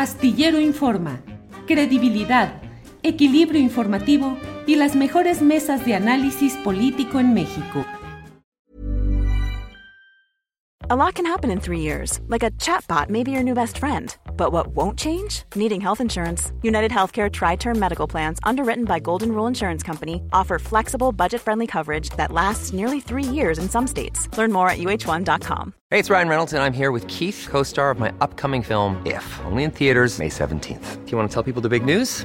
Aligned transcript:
Astillero 0.00 0.58
Informa, 0.58 1.20
credibilidad, 1.66 2.62
equilibrio 3.02 3.60
informativo 3.60 4.38
y 4.66 4.76
las 4.76 4.96
mejores 4.96 5.42
mesas 5.42 5.84
de 5.84 5.94
análisis 5.94 6.54
político 6.64 7.20
en 7.20 7.34
México. 7.34 7.84
A 10.88 10.96
lot 10.96 11.12
can 11.14 11.26
happen 11.26 11.50
in 11.50 11.60
three 11.60 11.80
years, 11.80 12.22
like 12.28 12.42
a 12.42 12.50
chatbot 12.52 13.10
may 13.10 13.22
be 13.22 13.32
your 13.32 13.42
new 13.42 13.54
best 13.54 13.76
friend. 13.76 14.16
But 14.40 14.52
what 14.52 14.68
won't 14.68 14.98
change? 14.98 15.42
Needing 15.54 15.82
health 15.82 16.00
insurance. 16.00 16.50
United 16.62 16.90
Healthcare 16.90 17.30
Tri 17.30 17.56
Term 17.56 17.78
Medical 17.78 18.06
Plans, 18.06 18.38
underwritten 18.42 18.86
by 18.86 18.98
Golden 18.98 19.32
Rule 19.32 19.46
Insurance 19.46 19.82
Company, 19.82 20.22
offer 20.32 20.58
flexible, 20.58 21.12
budget 21.12 21.42
friendly 21.42 21.66
coverage 21.66 22.08
that 22.16 22.32
lasts 22.32 22.72
nearly 22.72 23.00
three 23.00 23.22
years 23.38 23.58
in 23.58 23.68
some 23.68 23.86
states. 23.86 24.34
Learn 24.38 24.50
more 24.50 24.70
at 24.70 24.78
uh1.com. 24.78 25.74
Hey, 25.90 25.98
it's 25.98 26.08
Ryan 26.08 26.28
Reynolds, 26.28 26.54
and 26.54 26.62
I'm 26.62 26.72
here 26.72 26.90
with 26.90 27.06
Keith, 27.06 27.48
co 27.50 27.62
star 27.62 27.90
of 27.90 27.98
my 27.98 28.14
upcoming 28.22 28.62
film, 28.62 28.96
If, 29.04 29.26
only 29.44 29.62
in 29.62 29.72
theaters, 29.72 30.18
May 30.18 30.30
17th. 30.30 31.04
Do 31.04 31.12
you 31.12 31.18
want 31.18 31.28
to 31.28 31.34
tell 31.34 31.42
people 31.42 31.60
the 31.60 31.68
big 31.68 31.84
news? 31.84 32.24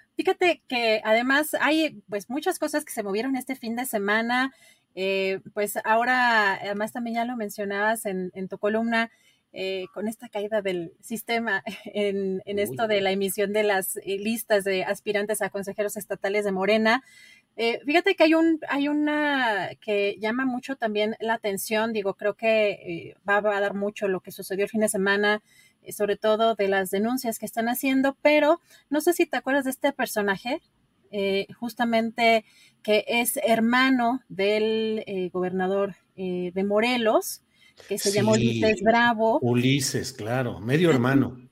Fíjate 0.21 0.61
que 0.67 1.01
además 1.03 1.55
hay 1.59 2.03
pues 2.07 2.29
muchas 2.29 2.59
cosas 2.59 2.85
que 2.85 2.93
se 2.93 3.01
movieron 3.01 3.35
este 3.35 3.55
fin 3.55 3.75
de 3.75 3.87
semana. 3.87 4.53
Eh, 4.93 5.39
pues 5.55 5.79
ahora, 5.83 6.53
además 6.61 6.91
también 6.91 7.15
ya 7.15 7.25
lo 7.25 7.35
mencionabas 7.35 8.05
en, 8.05 8.31
tu 8.47 8.59
columna, 8.59 9.09
eh, 9.51 9.85
con 9.95 10.07
esta 10.07 10.29
caída 10.29 10.61
del 10.61 10.93
sistema 11.01 11.63
en, 11.85 12.39
esto 12.45 12.87
de 12.87 13.01
la 13.01 13.09
emisión 13.09 13.51
de 13.51 13.63
las 13.63 13.97
eh, 13.97 14.19
listas 14.19 14.63
de 14.63 14.83
aspirantes 14.83 15.41
a 15.41 15.49
consejeros 15.49 15.97
estatales 15.97 16.45
de 16.45 16.51
Morena. 16.51 17.01
fíjate 17.83 18.13
que 18.13 18.25
hay 18.25 18.35
un, 18.35 18.59
hay 18.69 18.89
una 18.89 19.71
que 19.81 20.17
llama 20.19 20.45
mucho 20.45 20.75
también 20.75 21.15
la 21.19 21.33
atención, 21.33 21.93
digo, 21.93 22.13
creo 22.13 22.35
que 22.35 23.15
va, 23.27 23.41
va, 23.41 23.57
a 23.57 23.61
dar 23.61 23.73
mucho 23.73 24.07
lo 24.07 24.19
que 24.19 24.31
sucedió 24.31 24.65
el 24.65 24.69
fin 24.69 24.81
de 24.81 24.89
semana 24.89 25.41
sobre 25.89 26.15
todo 26.15 26.55
de 26.55 26.67
las 26.67 26.89
denuncias 26.89 27.39
que 27.39 27.45
están 27.45 27.69
haciendo, 27.69 28.17
pero 28.21 28.59
no 28.89 29.01
sé 29.01 29.13
si 29.13 29.25
te 29.25 29.37
acuerdas 29.37 29.65
de 29.65 29.71
este 29.71 29.93
personaje, 29.93 30.61
eh, 31.11 31.47
justamente 31.59 32.45
que 32.83 33.03
es 33.07 33.37
hermano 33.43 34.21
del 34.29 35.03
eh, 35.07 35.29
gobernador 35.31 35.95
de 36.15 36.63
Morelos, 36.63 37.41
que 37.87 37.97
se 37.97 38.11
llama 38.11 38.33
Ulises 38.33 38.81
Bravo. 38.83 39.39
Ulises, 39.41 40.13
claro, 40.13 40.59
medio 40.59 40.91
hermano. 40.91 41.49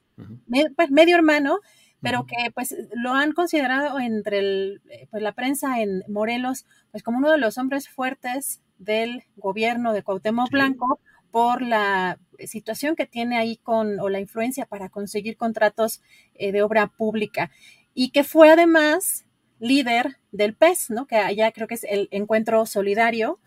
pues 0.76 0.92
medio 0.92 1.16
hermano, 1.16 1.60
pero 2.02 2.26
que 2.26 2.52
pues 2.54 2.76
lo 2.94 3.14
han 3.14 3.34
considerado 3.34 4.00
entre 4.00 4.40
el, 4.40 4.82
pues, 5.12 5.22
la 5.22 5.34
prensa 5.34 5.82
en 5.82 6.04
Morelos 6.08 6.66
pues 6.92 7.04
como 7.04 7.18
uno 7.18 7.32
de 7.32 7.38
los 7.38 7.58
hombres 7.58 7.90
fuertes 7.90 8.62
del 8.78 9.24
gobierno 9.36 9.94
de 9.94 10.04
Cuauhtémoc 10.04 10.50
Blanco 10.50 11.00
por 11.32 11.62
la 11.62 12.20
situación 12.46 12.96
que 12.96 13.06
tiene 13.06 13.38
ahí 13.38 13.58
con, 13.58 14.00
o 14.00 14.10
la 14.10 14.20
influencia 14.20 14.66
para 14.66 14.90
conseguir 14.90 15.38
contratos 15.38 16.02
eh, 16.36 16.52
de 16.52 16.62
obra 16.62 16.88
pública, 16.88 17.52
y 17.94 18.12
que 18.12 18.24
fue 18.24 18.52
además 18.52 19.26
líder 19.60 20.18
del 20.32 20.56
PES, 20.56 20.90
¿no? 20.92 21.06
Que 21.06 21.18
allá 21.18 21.52
creo 21.52 21.68
que 21.68 21.76
es 21.76 21.84
el 21.84 22.08
Encuentro 22.12 22.66
Solidario, 22.66 23.40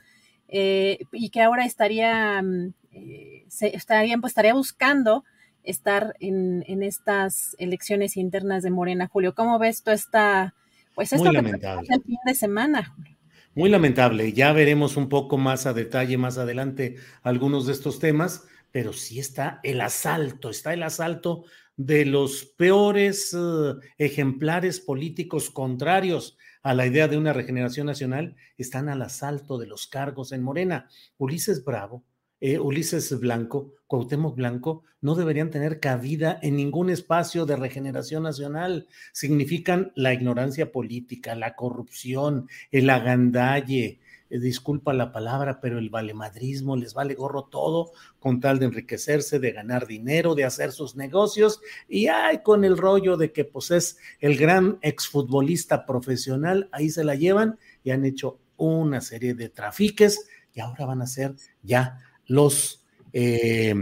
eh, 0.48 0.98
y 1.12 1.30
que 1.30 1.40
ahora 1.40 1.64
estaría, 1.64 2.42
mm, 2.42 2.74
eh, 2.92 3.46
estaría, 3.48 4.18
pues, 4.18 4.32
estaría 4.32 4.54
buscando 4.54 5.24
estar 5.62 6.14
en, 6.20 6.64
en, 6.66 6.82
estas 6.82 7.56
elecciones 7.58 8.16
internas 8.16 8.62
de 8.62 8.70
Morena, 8.70 9.08
Julio. 9.08 9.34
¿Cómo 9.34 9.58
ves 9.58 9.82
tú 9.82 9.92
esta, 9.92 10.54
pues 10.94 11.12
esto 11.12 11.30
que 11.30 11.38
el 11.38 12.02
fin 12.02 12.18
de 12.26 12.34
semana, 12.34 12.84
Julio? 12.84 13.11
Muy 13.54 13.68
lamentable. 13.68 14.32
Ya 14.32 14.52
veremos 14.54 14.96
un 14.96 15.10
poco 15.10 15.36
más 15.36 15.66
a 15.66 15.74
detalle 15.74 16.16
más 16.16 16.38
adelante 16.38 16.96
algunos 17.22 17.66
de 17.66 17.72
estos 17.74 17.98
temas, 17.98 18.46
pero 18.70 18.94
sí 18.94 19.18
está 19.18 19.60
el 19.62 19.82
asalto, 19.82 20.48
está 20.48 20.72
el 20.72 20.82
asalto 20.82 21.44
de 21.76 22.06
los 22.06 22.46
peores 22.46 23.36
eh, 23.38 23.74
ejemplares 23.98 24.80
políticos 24.80 25.50
contrarios 25.50 26.38
a 26.62 26.72
la 26.72 26.86
idea 26.86 27.08
de 27.08 27.18
una 27.18 27.34
regeneración 27.34 27.86
nacional, 27.86 28.36
están 28.56 28.88
al 28.88 29.02
asalto 29.02 29.58
de 29.58 29.66
los 29.66 29.86
cargos 29.86 30.32
en 30.32 30.42
Morena. 30.42 30.88
Ulises 31.18 31.62
Bravo, 31.62 32.04
eh, 32.44 32.58
Ulises 32.58 33.20
Blanco, 33.20 33.72
Cuauhtémoc 33.86 34.34
Blanco, 34.34 34.82
no 35.00 35.14
deberían 35.14 35.50
tener 35.50 35.78
cabida 35.78 36.40
en 36.42 36.56
ningún 36.56 36.90
espacio 36.90 37.46
de 37.46 37.54
regeneración 37.54 38.24
nacional. 38.24 38.88
Significan 39.12 39.92
la 39.94 40.12
ignorancia 40.12 40.72
política, 40.72 41.36
la 41.36 41.54
corrupción, 41.54 42.48
el 42.72 42.90
agandalle, 42.90 44.00
eh, 44.28 44.40
disculpa 44.40 44.92
la 44.92 45.12
palabra, 45.12 45.60
pero 45.60 45.78
el 45.78 45.88
valemadrismo, 45.88 46.74
les 46.74 46.94
vale 46.94 47.14
gorro 47.14 47.44
todo 47.44 47.92
con 48.18 48.40
tal 48.40 48.58
de 48.58 48.66
enriquecerse, 48.66 49.38
de 49.38 49.52
ganar 49.52 49.86
dinero, 49.86 50.34
de 50.34 50.42
hacer 50.42 50.72
sus 50.72 50.96
negocios 50.96 51.60
y 51.88 52.08
hay 52.08 52.42
con 52.42 52.64
el 52.64 52.76
rollo 52.76 53.16
de 53.16 53.30
que 53.30 53.44
pues 53.44 53.70
es 53.70 53.98
el 54.18 54.36
gran 54.36 54.80
exfutbolista 54.82 55.86
profesional, 55.86 56.68
ahí 56.72 56.90
se 56.90 57.04
la 57.04 57.14
llevan 57.14 57.60
y 57.84 57.92
han 57.92 58.04
hecho 58.04 58.40
una 58.56 59.00
serie 59.00 59.34
de 59.34 59.48
trafiques 59.48 60.26
y 60.52 60.58
ahora 60.60 60.86
van 60.86 61.02
a 61.02 61.06
ser 61.06 61.36
ya 61.62 62.00
los... 62.32 62.84
Eh, 63.12 63.74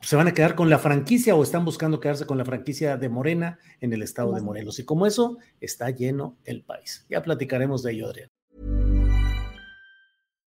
se 0.00 0.16
van 0.16 0.26
a 0.26 0.34
quedar 0.34 0.54
con 0.54 0.68
la 0.68 0.78
franquicia 0.78 1.34
o 1.34 1.42
están 1.42 1.64
buscando 1.64 1.98
quedarse 1.98 2.26
con 2.26 2.36
la 2.36 2.44
franquicia 2.44 2.98
de 2.98 3.08
Morena 3.08 3.58
en 3.80 3.92
el 3.94 4.02
estado 4.02 4.34
de 4.34 4.42
Morelos. 4.42 4.78
Y 4.78 4.84
como 4.84 5.06
eso, 5.06 5.38
está 5.60 5.88
lleno 5.88 6.36
el 6.44 6.62
país. 6.62 7.06
Ya 7.08 7.22
platicaremos 7.22 7.82
de 7.82 7.92
ello, 7.92 8.08
Adrián. 8.08 8.30